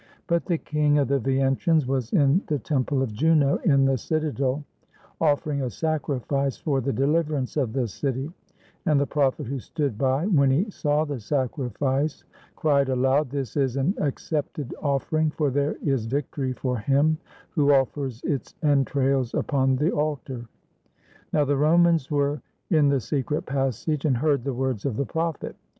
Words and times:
But 0.25 0.45
the 0.45 0.57
king 0.57 0.97
of 0.97 1.09
the 1.09 1.19
Veientians 1.19 1.85
was 1.85 2.11
in 2.11 2.41
the 2.47 2.57
temple 2.57 3.03
of 3.03 3.13
Juno 3.13 3.57
in 3.57 3.85
the 3.85 3.99
citadel, 3.99 4.63
offering 5.21 5.61
a 5.61 5.69
sacrifice 5.69 6.57
for 6.57 6.81
the 6.81 6.91
deHverance 6.91 7.55
of 7.55 7.73
the 7.73 7.87
city; 7.87 8.31
and 8.87 8.99
the 8.99 9.05
prophet 9.05 9.45
who 9.45 9.59
stood 9.59 9.99
by, 9.99 10.25
when 10.25 10.49
he 10.49 10.71
saw 10.71 11.05
the 11.05 11.19
sacrifice, 11.19 12.23
cried 12.55 12.89
aloud, 12.89 13.29
"This 13.29 13.55
is 13.55 13.77
an 13.77 13.93
accepted 13.99 14.73
offering; 14.81 15.29
for 15.29 15.51
there 15.51 15.75
is 15.83 16.07
victory 16.07 16.53
for 16.53 16.79
him 16.79 17.19
who 17.51 17.71
offers 17.71 18.23
its 18.23 18.55
entrails 18.63 19.35
upon 19.35 19.75
the 19.75 19.91
altar!" 19.91 20.47
Now 21.31 21.45
the 21.45 21.57
Romans 21.57 22.09
were 22.09 22.41
in 22.71 22.89
the 22.89 22.99
secret 23.01 23.43
passage, 23.45 24.03
and 24.05 24.17
heard 24.17 24.45
the 24.45 24.53
words 24.55 24.83
of 24.83 24.97
the 24.97 25.05
prophet. 25.05 25.55